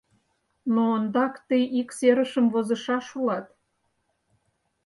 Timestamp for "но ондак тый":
0.73-1.63